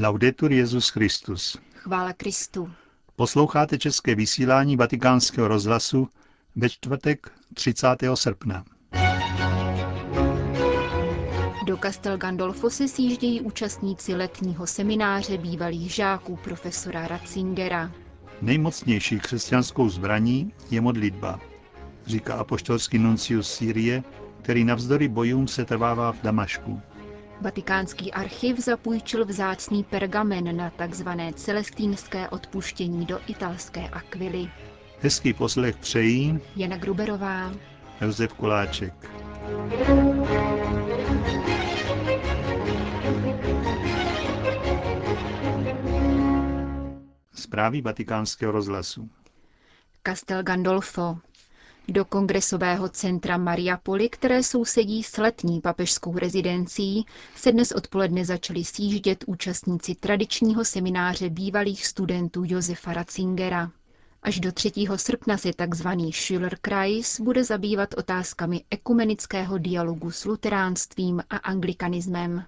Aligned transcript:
Laudetur 0.00 0.52
Jezus 0.52 0.88
Christus. 0.88 1.56
Chvála 1.74 2.12
Kristu. 2.12 2.70
Posloucháte 3.16 3.78
české 3.78 4.14
vysílání 4.14 4.76
Vatikánského 4.76 5.48
rozhlasu 5.48 6.08
ve 6.56 6.68
čtvrtek 6.68 7.32
30. 7.54 7.86
srpna. 8.14 8.64
Do 11.66 11.76
Castel 11.76 12.18
Gandolfo 12.18 12.70
se 12.70 12.88
sjíždějí 12.88 13.40
účastníci 13.40 14.14
letního 14.14 14.66
semináře 14.66 15.38
bývalých 15.38 15.94
žáků 15.94 16.36
profesora 16.36 17.08
Ratzingera. 17.08 17.92
Nejmocnější 18.42 19.20
křesťanskou 19.20 19.88
zbraní 19.88 20.52
je 20.70 20.80
modlitba, 20.80 21.40
říká 22.06 22.34
apoštolský 22.34 22.98
nuncius 22.98 23.54
Sýrie, 23.54 24.02
který 24.42 24.64
navzdory 24.64 25.08
bojům 25.08 25.48
se 25.48 25.64
trvává 25.64 26.12
v 26.12 26.22
Damašku. 26.22 26.82
Vatikánský 27.40 28.12
archiv 28.12 28.58
zapůjčil 28.58 29.24
vzácný 29.24 29.84
pergamen 29.84 30.56
na 30.56 30.70
tzv. 30.70 31.08
celestínské 31.34 32.28
odpuštění 32.28 33.06
do 33.06 33.20
italské 33.26 33.88
akvily. 33.88 34.50
Hezký 35.00 35.32
poslech 35.32 35.76
přejí 35.76 36.38
Jana 36.56 36.76
Gruberová, 36.76 37.52
Josef 38.00 38.32
Koláček. 38.32 39.10
Zprávy 47.34 47.80
vatikánského 47.80 48.52
rozhlasu. 48.52 49.10
Castel 50.06 50.42
Gandolfo. 50.42 51.18
Do 51.90 52.04
kongresového 52.04 52.88
centra 52.88 53.36
Mariapoli, 53.38 54.08
které 54.08 54.42
sousedí 54.42 55.02
s 55.02 55.16
letní 55.18 55.60
papežskou 55.60 56.18
rezidencí, 56.18 57.06
se 57.36 57.52
dnes 57.52 57.72
odpoledne 57.72 58.24
začali 58.24 58.64
sjíždět 58.64 59.24
účastníci 59.26 59.94
tradičního 59.94 60.64
semináře 60.64 61.30
bývalých 61.30 61.86
studentů 61.86 62.42
Josefa 62.46 62.92
Ratzingera. 62.92 63.70
Až 64.22 64.40
do 64.40 64.52
3. 64.52 64.70
srpna 64.96 65.36
se 65.38 65.50
tzv. 65.70 65.88
Schülerkreis 66.12 67.20
bude 67.20 67.44
zabývat 67.44 67.94
otázkami 67.94 68.64
ekumenického 68.70 69.58
dialogu 69.58 70.10
s 70.10 70.24
luteránstvím 70.24 71.22
a 71.30 71.36
anglikanismem. 71.36 72.44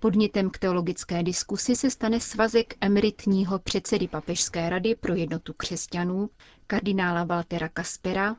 Podnětem 0.00 0.50
k 0.50 0.58
teologické 0.58 1.22
diskusi 1.22 1.76
se 1.76 1.90
stane 1.90 2.20
svazek 2.20 2.74
emeritního 2.80 3.58
předsedy 3.58 4.08
Papežské 4.08 4.70
rady 4.70 4.94
pro 4.94 5.14
jednotu 5.14 5.52
křesťanů, 5.52 6.30
kardinála 6.66 7.24
Waltera 7.24 7.68
Kaspera, 7.68 8.36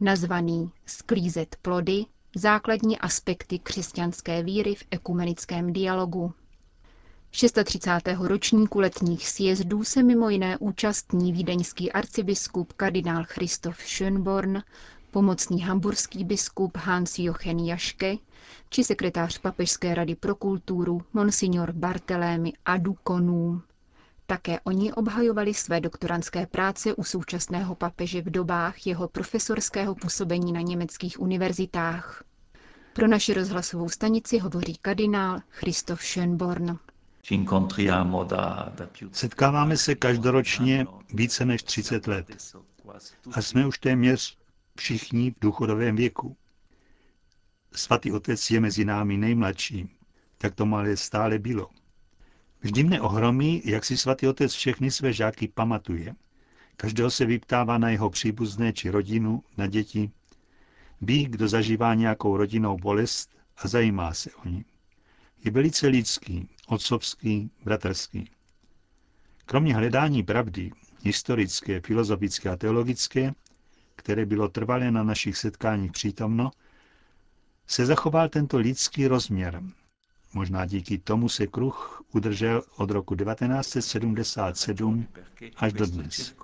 nazvaný 0.00 0.70
Sklízet 0.86 1.56
plody, 1.62 2.04
základní 2.36 2.98
aspekty 2.98 3.58
křesťanské 3.58 4.42
víry 4.42 4.74
v 4.74 4.84
ekumenickém 4.90 5.72
dialogu. 5.72 6.32
36. 7.30 7.86
ročníku 8.18 8.80
letních 8.80 9.28
sjezdů 9.28 9.84
se 9.84 10.02
mimo 10.02 10.28
jiné 10.30 10.58
účastní 10.58 11.32
vídeňský 11.32 11.92
arcibiskup 11.92 12.72
kardinál 12.72 13.24
Christoph 13.26 13.78
Schönborn, 13.78 14.62
pomocný 15.10 15.62
hamburský 15.62 16.24
biskup 16.24 16.76
Hans 16.76 17.18
Jochen 17.18 17.58
Jaške 17.58 18.16
či 18.68 18.84
sekretář 18.84 19.38
Papežské 19.38 19.94
rady 19.94 20.14
pro 20.14 20.34
kulturu 20.34 21.02
Monsignor 21.12 21.72
Bartelémy 21.72 22.52
Adukonum. 22.64 23.62
Také 24.32 24.60
oni 24.60 24.92
obhajovali 24.92 25.54
své 25.54 25.80
doktorantské 25.80 26.46
práce 26.46 26.94
u 26.94 27.04
současného 27.04 27.74
papeže 27.74 28.22
v 28.22 28.30
dobách 28.30 28.86
jeho 28.86 29.08
profesorského 29.08 29.94
působení 29.94 30.52
na 30.52 30.60
německých 30.60 31.20
univerzitách. 31.20 32.24
Pro 32.92 33.08
naši 33.08 33.34
rozhlasovou 33.34 33.88
stanici 33.88 34.38
hovoří 34.38 34.76
kardinál 34.82 35.40
Christoph 35.48 36.00
Schönborn. 36.02 36.78
Setkáváme 39.12 39.76
se 39.76 39.94
každoročně 39.94 40.86
více 41.14 41.44
než 41.44 41.62
30 41.62 42.06
let 42.06 42.26
a 43.32 43.42
jsme 43.42 43.66
už 43.66 43.78
téměř 43.78 44.38
všichni 44.76 45.30
v 45.30 45.34
důchodovém 45.40 45.96
věku. 45.96 46.36
Svatý 47.72 48.12
otec 48.12 48.50
je 48.50 48.60
mezi 48.60 48.84
námi 48.84 49.16
nejmladší, 49.16 49.96
tak 50.38 50.54
to 50.54 50.64
ale 50.74 50.96
stále 50.96 51.38
bylo. 51.38 51.68
Vždy 52.62 52.84
mne 52.84 53.00
ohromí, 53.00 53.62
jak 53.64 53.84
si 53.84 53.96
svatý 53.96 54.28
otec 54.28 54.52
všechny 54.52 54.90
své 54.90 55.12
žáky 55.12 55.48
pamatuje. 55.48 56.14
Každého 56.76 57.10
se 57.10 57.24
vyptává 57.24 57.78
na 57.78 57.90
jeho 57.90 58.10
příbuzné 58.10 58.72
či 58.72 58.90
rodinu, 58.90 59.42
na 59.56 59.66
děti. 59.66 60.10
Ví, 61.00 61.24
kdo 61.24 61.48
zažívá 61.48 61.94
nějakou 61.94 62.36
rodinnou 62.36 62.76
bolest 62.76 63.30
a 63.56 63.68
zajímá 63.68 64.14
se 64.14 64.30
o 64.34 64.48
ní. 64.48 64.64
Je 65.44 65.50
velice 65.50 65.86
lidský, 65.86 66.48
otcovský, 66.66 67.50
bratrský. 67.64 68.30
Kromě 69.46 69.74
hledání 69.74 70.22
pravdy, 70.22 70.70
historické, 71.04 71.80
filozofické 71.80 72.50
a 72.50 72.56
teologické, 72.56 73.32
které 73.96 74.26
bylo 74.26 74.48
trvalé 74.48 74.90
na 74.90 75.02
našich 75.02 75.36
setkáních 75.36 75.92
přítomno, 75.92 76.50
se 77.66 77.86
zachoval 77.86 78.28
tento 78.28 78.58
lidský 78.58 79.06
rozměr. 79.06 79.62
Možná 80.34 80.66
díky 80.66 80.98
tomu 80.98 81.28
se 81.28 81.46
kruh 81.46 82.02
udržel 82.12 82.62
od 82.76 82.90
roku 82.90 83.14
1977 83.14 85.06
až 85.56 85.72
do 85.72 85.86
dnes. 85.86 86.34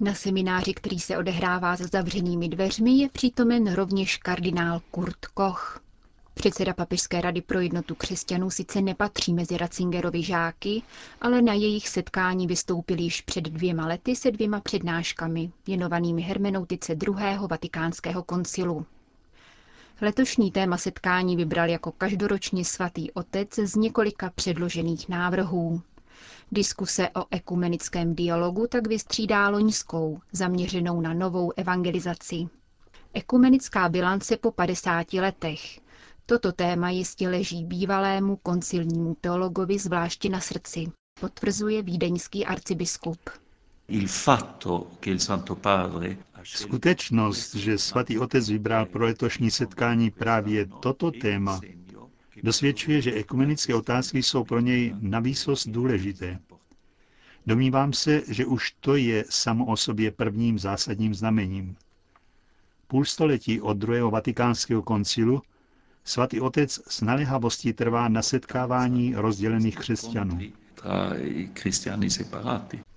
Na 0.00 0.14
semináři, 0.14 0.74
který 0.74 1.00
se 1.00 1.18
odehrává 1.18 1.76
za 1.76 1.84
zavřenými 1.92 2.48
dveřmi, 2.48 2.92
je 2.98 3.08
přítomen 3.08 3.72
rovněž 3.74 4.16
kardinál 4.16 4.80
Kurt 4.90 5.26
Koch. 5.26 5.80
Předseda 6.34 6.74
Papežské 6.74 7.20
rady 7.20 7.40
pro 7.42 7.60
jednotu 7.60 7.94
křesťanů 7.94 8.50
sice 8.50 8.80
nepatří 8.80 9.34
mezi 9.34 9.56
Ratzingerovi 9.56 10.22
žáky, 10.22 10.82
ale 11.20 11.42
na 11.42 11.52
jejich 11.52 11.88
setkání 11.88 12.46
vystoupil 12.46 13.00
již 13.00 13.20
před 13.20 13.44
dvěma 13.44 13.86
lety 13.86 14.16
se 14.16 14.30
dvěma 14.30 14.60
přednáškami, 14.60 15.50
věnovanými 15.66 16.22
hermeneutice 16.22 16.94
druhého 16.94 17.48
vatikánského 17.48 18.22
koncilu. 18.22 18.86
Letošní 20.00 20.50
téma 20.50 20.76
setkání 20.76 21.36
vybral 21.36 21.68
jako 21.68 21.92
každoročně 21.92 22.64
svatý 22.64 23.10
otec 23.12 23.54
z 23.54 23.74
několika 23.74 24.30
předložených 24.30 25.08
návrhů. 25.08 25.82
Diskuse 26.52 27.08
o 27.08 27.24
ekumenickém 27.30 28.14
dialogu 28.14 28.66
tak 28.66 28.86
vystřídá 28.86 29.48
loňskou, 29.48 30.20
zaměřenou 30.32 31.00
na 31.00 31.14
novou 31.14 31.52
evangelizaci. 31.56 32.46
Ekumenická 33.14 33.88
bilance 33.88 34.36
po 34.36 34.50
50 34.52 35.12
letech. 35.12 35.60
Toto 36.26 36.52
téma 36.52 36.90
jistě 36.90 37.28
leží 37.28 37.64
bývalému 37.64 38.36
koncilnímu 38.36 39.16
teologovi 39.20 39.78
zvláště 39.78 40.28
na 40.28 40.40
srdci, 40.40 40.86
potvrzuje 41.20 41.82
vídeňský 41.82 42.46
arcibiskup. 42.46 43.30
Skutečnost, 46.44 47.54
že 47.54 47.78
svatý 47.78 48.18
otec 48.18 48.48
vybral 48.48 48.86
pro 48.86 49.04
letošní 49.04 49.50
setkání 49.50 50.10
právě 50.10 50.66
toto 50.66 51.10
téma, 51.10 51.60
dosvědčuje, 52.42 53.02
že 53.02 53.12
ekumenické 53.12 53.74
otázky 53.74 54.22
jsou 54.22 54.44
pro 54.44 54.60
něj 54.60 54.94
navýsost 55.00 55.68
důležité. 55.68 56.38
Domnívám 57.46 57.92
se, 57.92 58.22
že 58.28 58.46
už 58.46 58.70
to 58.80 58.96
je 58.96 59.24
samo 59.30 59.66
o 59.66 59.76
sobě 59.76 60.10
prvním 60.10 60.58
zásadním 60.58 61.14
znamením. 61.14 61.76
Půl 62.86 63.04
století 63.04 63.60
od 63.60 63.76
druhého 63.76 64.10
vatikánského 64.10 64.82
koncilu 64.82 65.42
svatý 66.04 66.40
otec 66.40 66.80
s 66.88 67.00
naléhavostí 67.00 67.72
trvá 67.72 68.08
na 68.08 68.22
setkávání 68.22 69.14
rozdělených 69.14 69.76
křesťanů. 69.76 70.38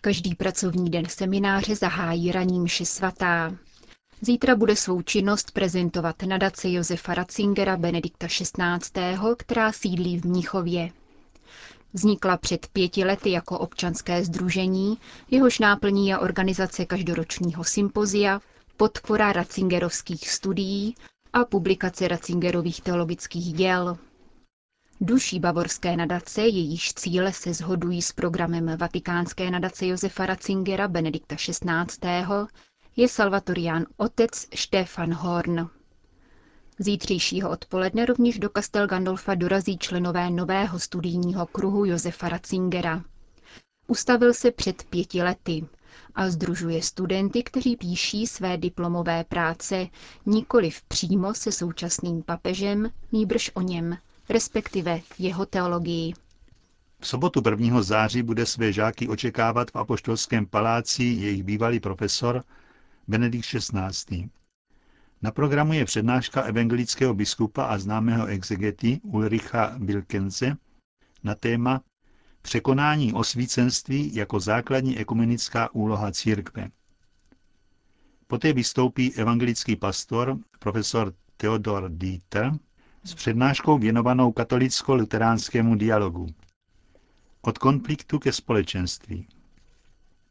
Každý 0.01 0.35
pracovní 0.35 0.89
den 0.89 1.05
semináře 1.05 1.75
zahájí 1.75 2.31
raním 2.31 2.63
mši 2.63 2.85
svatá. 2.85 3.55
Zítra 4.21 4.55
bude 4.55 4.75
svou 4.75 5.01
činnost 5.01 5.51
prezentovat 5.51 6.23
nadace 6.23 6.71
Josefa 6.71 7.13
Ratzingera 7.13 7.77
Benedikta 7.77 8.27
XVI., 8.27 9.17
která 9.37 9.71
sídlí 9.71 10.19
v 10.19 10.25
Mnichově. 10.25 10.89
Vznikla 11.93 12.37
před 12.37 12.67
pěti 12.67 13.03
lety 13.05 13.31
jako 13.31 13.59
občanské 13.59 14.23
združení, 14.23 14.97
jehož 15.31 15.59
náplní 15.59 16.07
je 16.07 16.17
organizace 16.17 16.85
každoročního 16.85 17.63
sympozia, 17.63 18.41
podpora 18.77 19.33
Ratzingerovských 19.33 20.29
studií 20.31 20.95
a 21.33 21.45
publikace 21.45 22.07
Ratzingerových 22.07 22.81
teologických 22.81 23.53
děl. 23.53 23.97
Duší 25.01 25.39
bavorské 25.39 25.97
nadace, 25.97 26.41
jejíž 26.41 26.93
cíle 26.93 27.33
se 27.33 27.53
shodují 27.53 28.01
s 28.01 28.11
programem 28.11 28.77
vatikánské 28.77 29.51
nadace 29.51 29.85
Josefa 29.87 30.25
Ratzingera 30.25 30.87
Benedikta 30.87 31.35
XVI., 31.35 32.11
je 32.95 33.07
salvatorián 33.07 33.85
otec 33.97 34.47
Stefan 34.55 35.13
Horn. 35.13 35.69
Zítřejšího 36.79 37.49
odpoledne 37.49 38.05
rovněž 38.05 38.39
do 38.39 38.49
Castel 38.49 38.87
Gandolfa 38.87 39.35
dorazí 39.35 39.77
členové 39.77 40.29
nového 40.29 40.79
studijního 40.79 41.45
kruhu 41.45 41.85
Josefa 41.85 42.29
Ratzingera. 42.29 43.03
Ustavil 43.87 44.33
se 44.33 44.51
před 44.51 44.83
pěti 44.83 45.23
lety 45.23 45.65
a 46.15 46.29
združuje 46.29 46.81
studenty, 46.81 47.43
kteří 47.43 47.75
píší 47.75 48.27
své 48.27 48.57
diplomové 48.57 49.23
práce 49.23 49.87
nikoliv 50.25 50.81
přímo 50.81 51.33
se 51.33 51.51
současným 51.51 52.23
papežem, 52.23 52.91
nýbrž 53.11 53.51
o 53.53 53.61
něm, 53.61 53.97
respektive 54.29 55.01
jeho 55.19 55.45
teologii. 55.45 56.13
V 56.99 57.07
sobotu 57.07 57.41
1. 57.49 57.81
září 57.81 58.23
bude 58.23 58.45
své 58.45 58.73
žáky 58.73 59.07
očekávat 59.07 59.71
v 59.71 59.75
Apoštolském 59.75 60.45
paláci 60.45 61.03
jejich 61.03 61.43
bývalý 61.43 61.79
profesor 61.79 62.43
Benedikt 63.07 63.45
XVI. 63.45 64.29
Na 65.21 65.31
programu 65.31 65.73
je 65.73 65.85
přednáška 65.85 66.41
evangelického 66.41 67.13
biskupa 67.13 67.63
a 67.65 67.77
známého 67.77 68.25
exegety 68.25 68.99
Ulricha 69.03 69.75
Wilkense 69.77 70.57
na 71.23 71.35
téma 71.35 71.81
Překonání 72.41 73.13
osvícenství 73.13 74.15
jako 74.15 74.39
základní 74.39 74.97
ekumenická 74.97 75.73
úloha 75.73 76.11
církve. 76.11 76.69
Poté 78.27 78.53
vystoupí 78.53 79.13
evangelický 79.15 79.75
pastor 79.75 80.37
profesor 80.59 81.13
Theodor 81.37 81.89
Dieter 81.89 82.51
s 83.03 83.13
přednáškou 83.13 83.77
věnovanou 83.77 84.31
katolicko-luteránskému 84.31 85.75
dialogu. 85.75 86.27
Od 87.41 87.57
konfliktu 87.57 88.19
ke 88.19 88.31
společenství. 88.31 89.27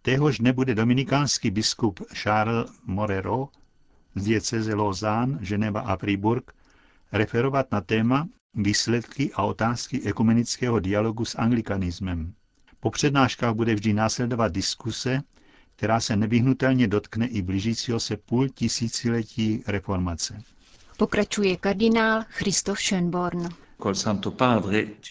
Téhož 0.03 0.41
nebude 0.41 0.75
dominikánský 0.75 1.50
biskup 1.50 2.00
Charles 2.15 2.70
Morero 2.87 3.49
z 4.15 4.25
dieceze 4.25 4.75
Lausanne, 4.75 5.38
Ženeva 5.41 5.81
a 5.81 5.97
Fribourg 5.97 6.53
referovat 7.12 7.73
na 7.73 7.81
téma 7.81 8.29
výsledky 8.55 9.31
a 9.35 9.43
otázky 9.43 10.03
ekumenického 10.03 10.79
dialogu 10.81 11.25
s 11.25 11.38
anglikanismem. 11.38 12.35
Po 12.81 12.91
přednáškách 12.91 13.55
bude 13.55 13.75
vždy 13.75 13.93
následovat 13.93 14.53
diskuse, 14.53 15.23
která 15.76 16.00
se 16.00 16.17
nevyhnutelně 16.17 16.88
dotkne 16.88 17.26
i 17.26 17.43
blížícího 17.43 18.00
se 18.00 18.17
půl 18.17 18.49
tisíciletí 18.49 19.62
reformace. 19.67 20.43
Pokračuje 20.99 21.56
kardinál 21.56 22.25
Christoph 22.29 22.79
Schönborn. 22.81 23.49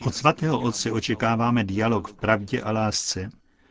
Od 0.06 0.16
svatého 0.16 0.60
otce 0.62 0.92
očekáváme 0.92 1.64
dialog 1.64 2.08
v 2.08 2.14
pravdě 2.14 2.62
a 2.62 2.72
lásce. 2.72 3.30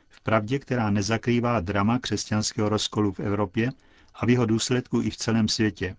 V 0.09 0.21
pravdě, 0.21 0.59
která 0.59 0.91
nezakrývá 0.91 1.61
drama 1.61 1.99
křesťanského 1.99 2.69
rozkolu 2.69 3.13
v 3.13 3.21
Evropě 3.21 3.71
a 4.15 4.27
v 4.27 4.31
jeho 4.31 4.47
důsledku 4.47 5.01
i 5.03 5.11
v 5.11 5.17
celém 5.17 5.49
světě. 5.49 5.97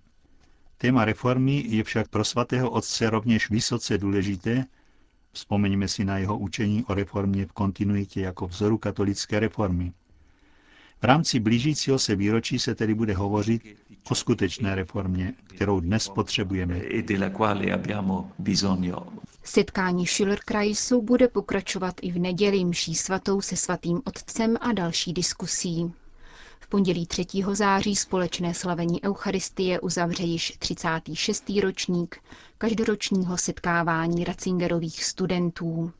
Téma 0.77 1.05
reformy 1.05 1.63
je 1.67 1.83
však 1.83 2.07
pro 2.07 2.23
svatého 2.25 2.69
otce 2.69 3.09
rovněž 3.09 3.49
vysoce 3.49 3.97
důležité, 3.97 4.65
vzpomeňme 5.31 5.87
si 5.87 6.05
na 6.05 6.17
jeho 6.17 6.37
učení 6.37 6.85
o 6.85 6.93
reformě 6.93 7.45
v 7.45 7.51
kontinuitě 7.51 8.21
jako 8.21 8.47
vzoru 8.47 8.77
katolické 8.77 9.39
reformy. 9.39 9.93
V 11.01 11.03
rámci 11.03 11.39
blížícího 11.39 11.99
se 11.99 12.15
výročí 12.15 12.59
se 12.59 12.75
tedy 12.75 12.93
bude 12.93 13.13
hovořit 13.13 13.61
o 14.09 14.15
skutečné 14.15 14.75
reformě, 14.75 15.33
kterou 15.47 15.79
dnes 15.79 16.07
potřebujeme. 16.09 16.81
Setkání 19.43 20.07
Schillerkreisu 20.07 21.01
bude 21.01 21.27
pokračovat 21.27 21.95
i 22.01 22.11
v 22.11 22.19
neděli 22.19 22.65
mší 22.65 22.95
svatou 22.95 23.41
se 23.41 23.55
svatým 23.55 24.01
otcem 24.05 24.57
a 24.61 24.71
další 24.73 25.13
diskusí. 25.13 25.91
V 26.59 26.67
pondělí 26.69 27.05
3. 27.05 27.25
září 27.53 27.95
společné 27.95 28.53
slavení 28.53 29.03
Eucharistie 29.03 29.79
uzavře 29.79 30.23
již 30.23 30.53
36. 30.59 31.43
ročník 31.63 32.17
každoročního 32.57 33.37
setkávání 33.37 34.23
Ratzingerových 34.23 35.03
studentů. 35.03 35.91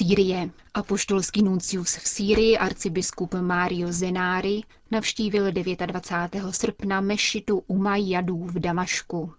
Sýrie. 0.00 0.50
Apoštolský 0.74 1.42
nuncius 1.42 1.96
v 1.96 2.08
Sýrii 2.08 2.58
arcibiskup 2.58 3.34
Mario 3.34 3.92
Zenári 3.92 4.62
navštívil 4.90 5.52
29. 5.52 6.44
srpna 6.50 7.00
mešitu 7.00 7.62
Umayyadů 7.66 8.44
v 8.44 8.58
Damašku. 8.58 9.32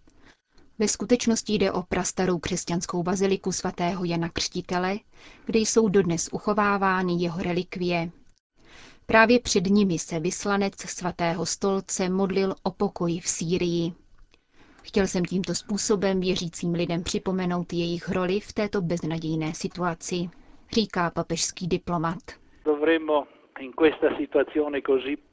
Ve 0.80 0.88
skutečnosti 0.88 1.54
jde 1.54 1.72
o 1.72 1.84
prastarou 1.84 2.40
křesťanskou 2.40 3.04
baziliku 3.04 3.52
svatého 3.52 4.06
Jana 4.06 4.30
Křtitele, 4.30 5.00
kde 5.46 5.60
jsou 5.60 5.90
dodnes 5.90 6.30
uchovávány 6.32 7.14
jeho 7.14 7.44
relikvie. 7.44 8.12
Právě 9.06 9.40
před 9.40 9.66
nimi 9.66 10.00
se 10.00 10.20
vyslanec 10.20 10.74
svatého 10.78 11.46
stolce 11.46 12.10
modlil 12.10 12.56
o 12.64 12.72
pokoj 12.72 13.20
v 13.20 13.28
Sýrii. 13.30 13.94
Chtěl 14.82 15.08
jsem 15.08 15.26
tímto 15.26 15.56
způsobem 15.56 16.20
věřícím 16.20 16.74
lidem 16.74 17.04
připomenout 17.04 17.74
jejich 17.74 18.10
roli 18.10 18.40
v 18.40 18.54
této 18.54 18.82
beznadějné 18.82 19.54
situaci, 19.54 20.30
říká 20.74 21.10
papežský 21.10 21.68
diplomat. 21.68 22.18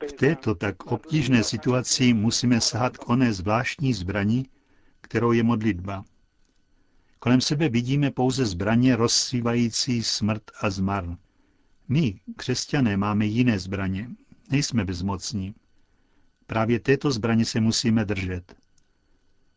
V 0.07 0.13
této 0.13 0.55
tak 0.55 0.87
obtížné 0.87 1.45
situaci 1.45 2.15
musíme 2.15 2.61
sahat 2.61 2.97
k 2.97 3.09
oné 3.09 3.33
zvláštní 3.33 3.93
zbrani, 3.95 4.45
kterou 5.01 5.33
je 5.33 5.43
modlitba. 5.43 6.05
Kolem 7.19 7.41
sebe 7.41 7.69
vidíme 7.69 8.11
pouze 8.11 8.47
zbraně 8.47 8.97
rozsvívající 8.97 10.03
smrt 10.03 10.43
a 10.61 10.71
zmar. 10.71 11.17
My, 11.89 12.21
křesťané, 12.37 12.97
máme 12.97 13.27
jiné 13.27 13.59
zbraně. 13.59 14.11
Nejsme 14.51 14.85
bezmocní. 14.85 15.55
Právě 16.47 16.81
této 16.81 17.11
zbraně 17.11 17.45
se 17.45 17.61
musíme 17.61 18.05
držet. 18.05 18.57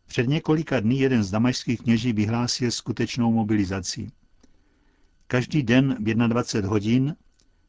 Před 0.06 0.28
několika 0.28 0.80
dny 0.80 0.96
jeden 0.96 1.24
z 1.24 1.32
damašských 1.32 1.82
kněží 1.82 2.14
vyhlásil 2.14 2.72
skutečnou 2.72 3.32
mobilizaci. 3.32 4.12
Každý 5.32 5.64
den 5.64 5.96
v 6.00 6.14
21 6.14 6.70
hodin 6.70 7.16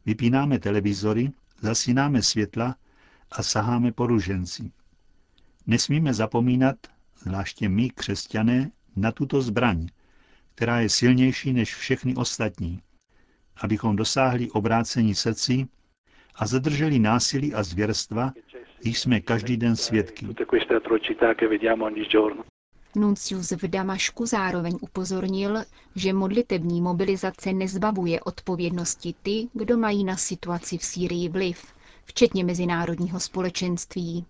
vypínáme 0.06 0.58
televizory, 0.58 1.30
zasínáme 1.60 2.22
světla 2.22 2.76
a 3.32 3.42
saháme 3.42 3.92
po 3.92 4.06
ruženci. 4.06 4.72
Nesmíme 5.66 6.14
zapomínat, 6.14 6.76
zvláště 7.16 7.68
my, 7.68 7.90
křesťané, 7.90 8.70
na 8.96 9.12
tuto 9.12 9.42
zbraň, 9.42 9.88
která 10.54 10.80
je 10.80 10.88
silnější 10.88 11.52
než 11.52 11.74
všechny 11.74 12.14
ostatní, 12.14 12.82
abychom 13.56 13.96
dosáhli 13.96 14.50
obrácení 14.50 15.14
srdcí 15.14 15.66
a 16.34 16.46
zadrželi 16.46 16.98
násilí 16.98 17.54
a 17.54 17.62
zvěrstva, 17.62 18.32
jich 18.84 18.98
jsme 18.98 19.20
každý 19.20 19.56
den 19.56 19.76
svědky. 19.76 20.26
Nuncius 22.96 23.50
v 23.50 23.68
Damašku 23.68 24.26
zároveň 24.26 24.78
upozornil, 24.80 25.64
že 25.94 26.12
modlitební 26.12 26.80
mobilizace 26.80 27.52
nezbavuje 27.52 28.20
odpovědnosti 28.20 29.14
ty, 29.22 29.48
kdo 29.52 29.78
mají 29.78 30.04
na 30.04 30.16
situaci 30.16 30.78
v 30.78 30.84
Sýrii 30.84 31.28
vliv, 31.28 31.64
včetně 32.04 32.44
mezinárodního 32.44 33.20
společenství. 33.20 34.24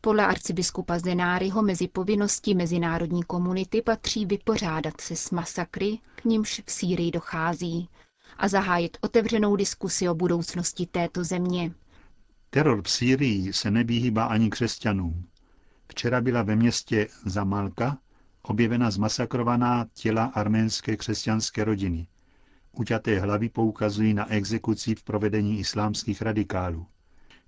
Podle 0.00 0.26
arcibiskupa 0.26 0.98
Zenáryho 0.98 1.62
mezi 1.62 1.88
povinnosti 1.88 2.54
mezinárodní 2.54 3.22
komunity 3.22 3.82
patří 3.82 4.26
vypořádat 4.26 5.00
se 5.00 5.16
s 5.16 5.30
masakry, 5.30 5.98
k 6.16 6.24
nímž 6.24 6.62
v 6.66 6.72
Sýrii 6.72 7.10
dochází, 7.10 7.88
a 8.38 8.48
zahájit 8.48 8.96
otevřenou 9.00 9.56
diskusi 9.56 10.08
o 10.08 10.14
budoucnosti 10.14 10.86
této 10.86 11.24
země. 11.24 11.72
Teror 12.50 12.82
v 12.82 12.90
Sýrii 12.90 13.52
se 13.52 13.70
nevyhýbá 13.70 14.24
ani 14.24 14.50
křesťanům. 14.50 15.26
Včera 15.88 16.20
byla 16.20 16.42
ve 16.42 16.56
městě 16.56 17.08
Zamalka 17.24 17.98
objevena 18.42 18.90
zmasakrovaná 18.90 19.86
těla 19.94 20.24
arménské 20.24 20.96
křesťanské 20.96 21.64
rodiny. 21.64 22.06
Uťaté 22.72 23.20
hlavy 23.20 23.48
poukazují 23.48 24.14
na 24.14 24.32
exekuci 24.32 24.94
v 24.94 25.02
provedení 25.02 25.58
islámských 25.58 26.22
radikálů. 26.22 26.86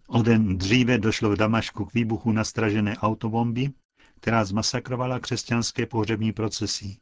O 0.07 0.23
den 0.23 0.59
dříve 0.59 0.99
došlo 0.99 1.31
v 1.31 1.37
Damašku 1.37 1.85
k 1.85 1.95
výbuchu 1.95 2.33
nastražené 2.33 2.97
autobomby, 2.99 3.71
která 4.21 4.45
zmasakrovala 4.45 5.21
křesťanské 5.21 5.87
pohřební 5.87 6.33
procesy. 6.33 6.97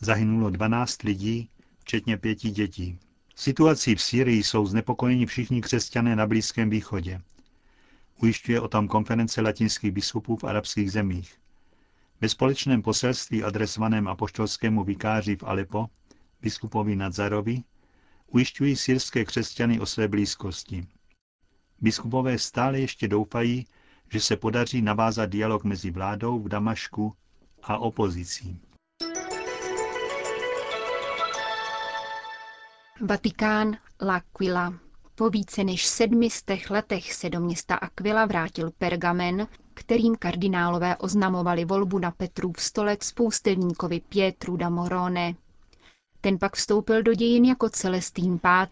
Zahynulo 0.00 0.50
12 0.50 1.02
lidí, 1.02 1.50
včetně 1.78 2.16
pěti 2.16 2.50
dětí. 2.50 2.98
Situací 3.36 3.94
v 3.94 4.02
Syrii 4.02 4.42
jsou 4.44 4.66
znepokojeni 4.66 5.26
všichni 5.26 5.60
křesťané 5.60 6.16
na 6.16 6.26
Blízkém 6.26 6.70
východě. 6.70 7.20
Ujišťuje 8.22 8.60
o 8.60 8.68
tom 8.68 8.88
konference 8.88 9.40
latinských 9.40 9.92
biskupů 9.92 10.36
v 10.36 10.44
arabských 10.44 10.92
zemích. 10.92 11.38
Ve 12.20 12.28
společném 12.28 12.82
poselství 12.82 13.42
adresovaném 13.44 14.08
apoštolskému 14.08 14.84
vikáři 14.84 15.36
v 15.36 15.42
Alepo, 15.42 15.86
biskupovi 16.42 16.96
Nadzarovi, 16.96 17.62
ujišťují 18.26 18.76
syrské 18.76 19.24
křesťany 19.24 19.80
o 19.80 19.86
své 19.86 20.08
blízkosti. 20.08 20.86
Biskupové 21.80 22.38
stále 22.38 22.80
ještě 22.80 23.08
doufají, 23.08 23.66
že 24.12 24.20
se 24.20 24.36
podaří 24.36 24.82
navázat 24.82 25.30
dialog 25.30 25.64
mezi 25.64 25.90
vládou 25.90 26.38
v 26.38 26.48
Damašku 26.48 27.14
a 27.62 27.78
opozicí. 27.78 28.60
Vatikán 33.00 33.76
L'Aquila. 34.02 34.87
Po 35.18 35.30
více 35.30 35.64
než 35.64 35.86
sedmistech 35.86 36.70
letech 36.70 37.12
se 37.12 37.30
do 37.30 37.40
města 37.40 37.74
Aquila 37.74 38.26
vrátil 38.26 38.70
pergamen, 38.78 39.48
kterým 39.74 40.16
kardinálové 40.16 40.96
oznamovali 40.96 41.64
volbu 41.64 41.98
na 41.98 42.10
Petrův 42.10 42.62
stolec 42.62 43.02
spoustevníkovi 43.04 44.00
Pietru 44.00 44.56
da 44.56 44.68
Morone. 44.70 45.34
Ten 46.20 46.38
pak 46.38 46.56
vstoupil 46.56 47.02
do 47.02 47.14
dějin 47.14 47.44
jako 47.44 47.68
Celestín 47.68 48.40
V., 48.44 48.66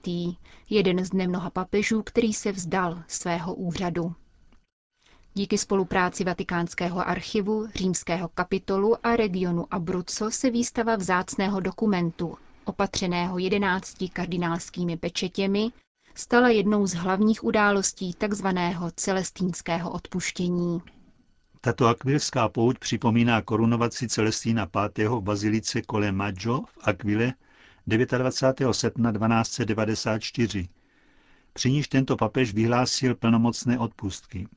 jeden 0.70 1.04
z 1.04 1.12
nemnoha 1.12 1.50
papežů, 1.50 2.02
který 2.02 2.32
se 2.32 2.52
vzdal 2.52 3.02
svého 3.08 3.54
úřadu. 3.54 4.14
Díky 5.34 5.58
spolupráci 5.58 6.24
Vatikánského 6.24 7.08
archivu, 7.08 7.66
římského 7.74 8.28
kapitolu 8.28 9.06
a 9.06 9.16
regionu 9.16 9.66
Abruzzo 9.70 10.30
se 10.30 10.50
výstava 10.50 10.96
vzácného 10.96 11.60
dokumentu, 11.60 12.38
opatřeného 12.64 13.38
jedenácti 13.38 14.08
kardinálskými 14.08 14.96
pečetěmi, 14.96 15.70
stala 16.16 16.48
jednou 16.48 16.86
z 16.86 16.94
hlavních 16.94 17.44
událostí 17.44 18.14
tzv. 18.14 18.46
celestínského 18.96 19.90
odpuštění. 19.90 20.82
Tato 21.60 21.86
akvilská 21.86 22.48
pouť 22.48 22.78
připomíná 22.78 23.42
korunovaci 23.42 24.08
Celestína 24.08 24.70
V. 24.74 25.08
v 25.08 25.20
bazilice 25.20 25.82
Cole 25.90 26.12
Maggio 26.12 26.60
v 26.60 26.78
Aquile 26.82 27.32
29. 27.86 28.74
srpna 28.74 29.12
1294. 29.12 30.68
Při 31.52 31.70
níž 31.70 31.88
tento 31.88 32.16
papež 32.16 32.54
vyhlásil 32.54 33.14
plnomocné 33.14 33.78
odpustky. 33.78 34.48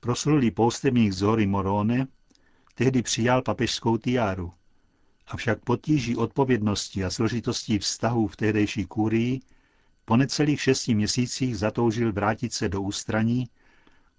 Proslulý 0.00 0.50
poustevník 0.50 1.12
z 1.12 1.20
hory 1.20 1.46
Morone 1.46 2.06
tehdy 2.74 3.02
přijal 3.02 3.42
papežskou 3.42 3.96
tiáru. 3.96 4.52
Avšak 5.26 5.58
potíží 5.64 6.16
odpovědnosti 6.16 7.04
a 7.04 7.10
složitostí 7.10 7.78
vztahů 7.78 8.26
v 8.26 8.36
tehdejší 8.36 8.86
kurii 8.86 9.40
po 10.08 10.16
necelých 10.16 10.60
šesti 10.60 10.94
měsících 10.94 11.58
zatoužil 11.58 12.12
vrátit 12.12 12.52
se 12.52 12.68
do 12.68 12.82
ústraní 12.82 13.48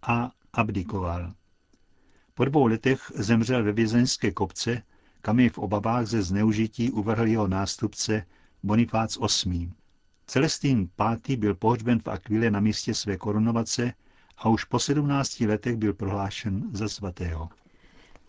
a 0.01 0.31
abdikoval. 0.53 1.34
Po 2.34 2.46
dvou 2.46 2.65
letech 2.65 3.12
zemřel 3.15 3.63
ve 3.63 3.72
vězeňské 3.72 4.31
kopce, 4.31 4.84
kam 5.22 5.39
je 5.39 5.50
v 5.50 5.58
obavách 5.58 6.05
ze 6.05 6.22
zneužití 6.22 6.91
uvrhl 6.91 7.27
jeho 7.27 7.48
nástupce 7.48 8.25
Bonifác 8.63 9.17
VIII. 9.46 9.72
Celestín 10.27 10.89
V. 11.27 11.38
byl 11.38 11.55
pohřben 11.55 12.00
v 12.00 12.08
Aquile 12.08 12.51
na 12.51 12.60
místě 12.60 12.93
své 12.93 13.17
korunovace 13.17 13.93
a 14.38 14.50
už 14.50 14.63
po 14.63 14.79
17 14.79 15.39
letech 15.39 15.77
byl 15.77 15.93
prohlášen 15.93 16.69
za 16.74 16.89
svatého. 16.89 17.50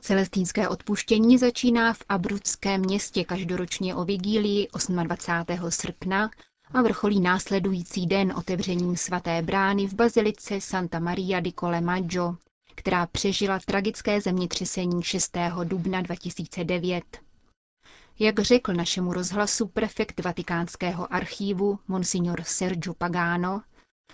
Celestínské 0.00 0.68
odpuštění 0.68 1.38
začíná 1.38 1.92
v 1.92 2.02
Abruckém 2.08 2.80
městě 2.80 3.24
každoročně 3.24 3.94
o 3.94 4.04
vigílii 4.04 4.68
28. 5.02 5.70
srpna 5.70 6.30
a 6.72 6.82
vrcholí 6.82 7.20
následující 7.20 8.06
den 8.06 8.32
otevřením 8.36 8.96
svaté 8.96 9.42
brány 9.42 9.86
v 9.86 9.94
bazilice 9.94 10.60
Santa 10.60 10.98
Maria 10.98 11.40
di 11.40 11.52
Colle 11.52 11.80
Maggio, 11.80 12.36
která 12.74 13.06
přežila 13.06 13.58
tragické 13.66 14.20
zemětřesení 14.20 15.02
6. 15.02 15.36
dubna 15.64 16.00
2009. 16.00 17.04
Jak 18.18 18.40
řekl 18.40 18.72
našemu 18.72 19.12
rozhlasu 19.12 19.66
prefekt 19.66 20.20
vatikánského 20.20 21.12
archívu 21.12 21.78
Monsignor 21.88 22.42
Sergio 22.42 22.94
Pagano, 22.94 23.62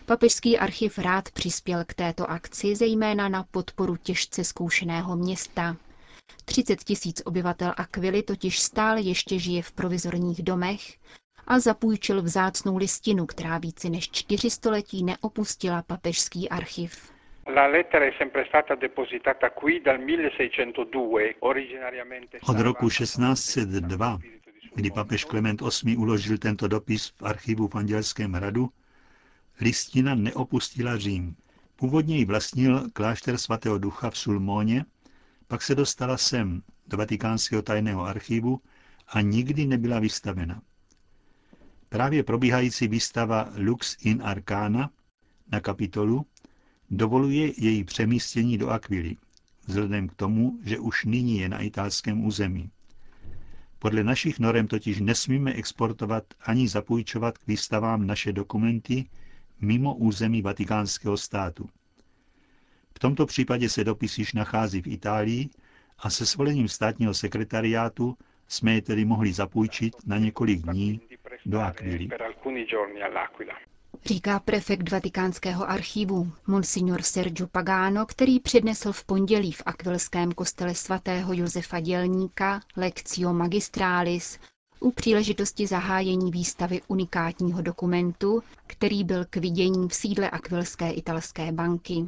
papežský 0.06 0.58
archiv 0.58 0.98
rád 0.98 1.30
přispěl 1.30 1.84
k 1.84 1.94
této 1.94 2.30
akci 2.30 2.76
zejména 2.76 3.28
na 3.28 3.42
podporu 3.50 3.96
těžce 3.96 4.44
zkoušeného 4.44 5.16
města. 5.16 5.76
30 6.44 6.84
tisíc 6.84 7.22
obyvatel 7.24 7.74
Aquily 7.76 8.22
totiž 8.22 8.60
stále 8.60 9.00
ještě 9.00 9.38
žije 9.38 9.62
v 9.62 9.72
provizorních 9.72 10.42
domech 10.42 10.98
a 11.46 11.58
zapůjčil 11.58 12.22
vzácnou 12.22 12.76
listinu, 12.76 13.26
která 13.26 13.58
více 13.58 13.90
než 13.90 14.10
čtyři 14.10 14.50
století 14.50 15.04
neopustila 15.04 15.82
papežský 15.82 16.48
archiv. 16.48 17.12
Od 22.48 22.58
roku 22.58 22.88
1602, 22.88 24.18
kdy 24.74 24.90
papež 24.90 25.24
Klement 25.24 25.60
VIII 25.60 25.96
uložil 25.96 26.38
tento 26.38 26.68
dopis 26.68 27.08
v 27.08 27.22
archivu 27.22 27.68
v 27.68 27.74
Andělském 27.74 28.32
hradu, 28.32 28.68
listina 29.60 30.14
neopustila 30.14 30.98
Řím. 30.98 31.36
Původně 31.76 32.16
ji 32.16 32.24
vlastnil 32.24 32.90
klášter 32.92 33.38
svatého 33.38 33.78
ducha 33.78 34.10
v 34.10 34.18
Sulmóně, 34.18 34.84
pak 35.48 35.62
se 35.62 35.74
dostala 35.74 36.16
sem, 36.16 36.62
do 36.86 36.96
vatikánského 36.96 37.62
tajného 37.62 38.02
archivu 38.04 38.60
a 39.08 39.20
nikdy 39.20 39.66
nebyla 39.66 40.00
vystavena. 40.00 40.62
Právě 41.88 42.22
probíhající 42.22 42.88
výstava 42.88 43.52
Lux 43.56 43.96
in 44.04 44.22
Arcana 44.24 44.90
na 45.52 45.60
kapitolu 45.60 46.26
dovoluje 46.90 47.52
její 47.64 47.84
přemístění 47.84 48.58
do 48.58 48.68
Aquily, 48.70 49.16
vzhledem 49.66 50.08
k 50.08 50.14
tomu, 50.14 50.58
že 50.64 50.78
už 50.78 51.04
nyní 51.04 51.38
je 51.38 51.48
na 51.48 51.58
italském 51.60 52.24
území. 52.24 52.70
Podle 53.78 54.04
našich 54.04 54.38
norem 54.38 54.66
totiž 54.66 55.00
nesmíme 55.00 55.52
exportovat 55.52 56.24
ani 56.40 56.68
zapůjčovat 56.68 57.38
k 57.38 57.46
výstavám 57.46 58.06
naše 58.06 58.32
dokumenty 58.32 59.08
mimo 59.60 59.94
území 59.94 60.42
vatikánského 60.42 61.16
státu. 61.16 61.68
V 62.94 62.98
tomto 62.98 63.26
případě 63.26 63.68
se 63.68 63.84
dopis 63.84 64.18
již 64.18 64.32
nachází 64.32 64.82
v 64.82 64.86
Itálii 64.86 65.48
a 65.98 66.10
se 66.10 66.26
svolením 66.26 66.68
státního 66.68 67.14
sekretariátu 67.14 68.16
jsme 68.48 68.74
je 68.74 68.82
tedy 68.82 69.04
mohli 69.04 69.32
zapůjčit 69.32 69.94
na 70.06 70.18
několik 70.18 70.62
dní 70.62 71.00
do 71.46 71.60
Aquily. 71.60 72.08
Říká 74.04 74.40
prefekt 74.40 74.90
vatikánského 74.90 75.70
archivu, 75.70 76.32
monsignor 76.46 77.02
Sergio 77.02 77.46
Pagano, 77.46 78.06
který 78.06 78.40
přednesl 78.40 78.92
v 78.92 79.04
pondělí 79.04 79.52
v 79.52 79.62
akvilském 79.66 80.32
kostele 80.32 80.74
svatého 80.74 81.32
Josefa 81.34 81.80
Dělníka 81.80 82.60
Lectio 82.76 83.32
Magistralis 83.32 84.38
u 84.80 84.90
příležitosti 84.90 85.66
zahájení 85.66 86.30
výstavy 86.30 86.80
unikátního 86.88 87.62
dokumentu, 87.62 88.42
který 88.66 89.04
byl 89.04 89.24
k 89.30 89.36
vidění 89.36 89.88
v 89.88 89.94
sídle 89.94 90.30
Akvilské 90.30 90.90
italské 90.90 91.52
banky. 91.52 92.04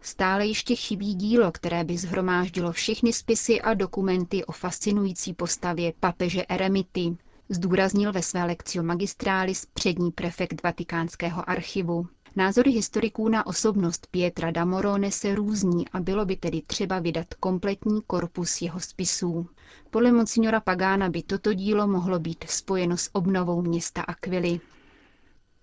Stále 0.00 0.46
ještě 0.46 0.74
chybí 0.74 1.14
dílo, 1.14 1.52
které 1.52 1.84
by 1.84 1.98
zhromáždilo 1.98 2.72
všechny 2.72 3.12
spisy 3.12 3.60
a 3.60 3.74
dokumenty 3.74 4.44
o 4.44 4.52
fascinující 4.52 5.34
postavě 5.34 5.92
papeže 6.00 6.42
Eremity, 6.48 7.16
zdůraznil 7.50 8.12
ve 8.12 8.22
své 8.22 8.44
lekcio 8.44 8.82
magistralis 8.82 9.66
přední 9.66 10.10
prefekt 10.10 10.62
vatikánského 10.62 11.50
archivu. 11.50 12.06
Názory 12.36 12.70
historiků 12.70 13.28
na 13.28 13.46
osobnost 13.46 14.06
Pietra 14.10 14.50
da 14.50 14.64
Morone 14.64 15.10
se 15.10 15.34
různí 15.34 15.88
a 15.88 16.00
bylo 16.00 16.24
by 16.24 16.36
tedy 16.36 16.62
třeba 16.66 16.98
vydat 16.98 17.34
kompletní 17.34 18.02
korpus 18.06 18.62
jeho 18.62 18.80
spisů. 18.80 19.46
Podle 19.90 20.12
monsignora 20.12 20.60
Pagána 20.60 21.08
by 21.08 21.22
toto 21.22 21.54
dílo 21.54 21.86
mohlo 21.88 22.18
být 22.18 22.44
spojeno 22.48 22.96
s 22.96 23.10
obnovou 23.12 23.62
města 23.62 24.02
Aquily. 24.02 24.60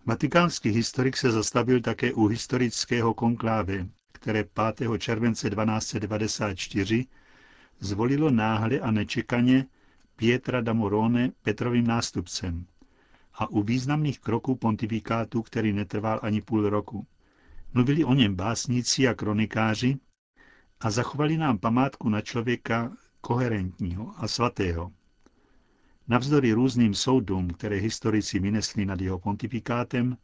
Vatikánský 0.06 0.70
historik 0.70 1.17
se 1.17 1.32
zastavil 1.32 1.82
také 1.82 2.13
u 2.13 2.27
historického 2.27 3.13
konklávy, 3.13 3.88
které 4.12 4.44
5. 4.75 4.89
července 4.98 5.50
1294 5.50 7.06
zvolilo 7.79 8.29
náhle 8.29 8.79
a 8.79 8.91
nečekaně 8.91 9.65
Pietra 10.19 10.62
da 10.62 10.74
Morone 10.74 11.31
Petrovým 11.41 11.88
nástupcem 11.88 12.65
a 13.33 13.50
u 13.50 13.63
významných 13.63 14.19
kroků 14.19 14.55
pontifikátu, 14.55 15.41
který 15.41 15.74
netrval 15.74 16.19
ani 16.24 16.41
půl 16.41 16.69
roku. 16.69 17.07
Mluvili 17.74 18.03
o 18.03 18.13
něm 18.13 18.36
básníci 18.36 19.07
a 19.07 19.13
kronikáři 19.13 19.97
a 20.79 20.91
zachovali 20.91 21.38
nám 21.38 21.57
památku 21.57 22.09
na 22.09 22.21
člověka 22.21 22.97
koherentního 23.21 24.13
a 24.17 24.27
svatého. 24.27 24.91
Navzdory 26.07 26.53
různým 26.53 26.93
soudům, 26.93 27.50
které 27.50 27.75
historici 27.75 28.39
vynesli 28.39 28.86
nad 28.86 29.01
jeho 29.01 29.19
pontifikátem, 29.19 30.17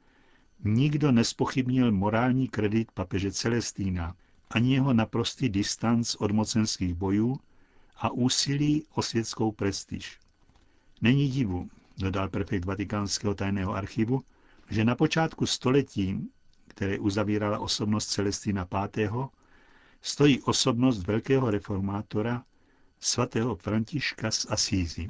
nikdo 0.64 1.12
nespochybnil 1.12 1.92
morální 1.92 2.48
kredit 2.48 2.92
papeže 2.92 3.32
Celestína, 3.32 4.16
ani 4.50 4.74
jeho 4.74 4.94
naprostý 4.94 5.50
distanc 5.50 6.16
od 6.16 6.32
mocenských 6.32 6.94
bojů 6.94 7.40
a 7.96 8.10
úsilí 8.12 8.86
o 8.94 9.02
světskou 9.02 9.52
prestiž. 9.52 10.20
Není 11.02 11.30
divu, 11.30 11.70
dodal 11.98 12.30
prefekt 12.30 12.66
vatikánského 12.66 13.36
tajného 13.36 13.74
archivu, 13.76 14.24
že 14.70 14.86
na 14.86 14.96
počátku 14.96 15.46
století, 15.46 16.30
které 16.68 17.00
uzavírala 17.00 17.60
osobnost 17.60 18.08
Celestina 18.08 18.68
V., 18.72 19.30
stojí 20.02 20.42
osobnost 20.42 21.08
velkého 21.08 21.52
reformátora 21.52 22.44
svatého 23.00 23.56
Františka 23.56 24.32
z 24.32 24.46
Asízy. 24.50 25.10